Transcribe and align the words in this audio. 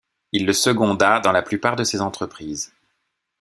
Il 0.31 0.47
le 0.47 0.53
seconda 0.53 1.19
dans 1.19 1.31
la 1.31 1.43
plupart 1.43 1.75
de 1.75 1.83
ses 1.83 2.01
entreprises. 2.01 2.73